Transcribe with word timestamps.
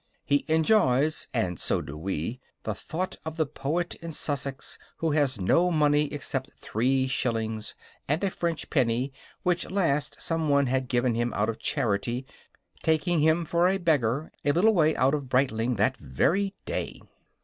He 0.25 0.45
enjoys 0.47 1.27
and 1.31 1.59
so 1.59 1.79
do 1.79 1.95
we 1.95 2.39
the 2.63 2.73
thought 2.73 3.17
of 3.23 3.37
the 3.37 3.45
poet 3.45 3.93
in 4.01 4.11
Sussex 4.11 4.79
who 4.97 5.11
had 5.11 5.39
no 5.39 5.69
money 5.69 6.11
except 6.11 6.51
three 6.57 7.05
shillings, 7.05 7.75
"and 8.07 8.23
a 8.23 8.31
French 8.31 8.71
penny, 8.71 9.13
which 9.43 9.69
last 9.69 10.19
some 10.19 10.49
one 10.49 10.65
had 10.65 10.87
given 10.89 11.13
him 11.13 11.31
out 11.35 11.49
of 11.49 11.59
charity, 11.59 12.25
taking 12.81 13.19
him 13.19 13.45
for 13.45 13.67
a 13.67 13.77
beggar 13.77 14.31
a 14.43 14.51
little 14.53 14.73
way 14.73 14.95
out 14.95 15.13
of 15.13 15.29
Brightling 15.29 15.75
that 15.75 15.97
very 15.97 16.55
day." 16.65 16.99